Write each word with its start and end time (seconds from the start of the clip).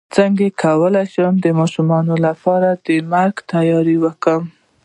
څنګه 0.15 0.45
کولی 0.63 1.05
شم 1.13 1.33
د 1.45 1.47
ماشومانو 1.59 2.13
لپاره 2.25 2.69
د 2.85 2.87
مرګ 3.11 3.35
تیاری 3.51 3.97
وکړم 4.03 4.43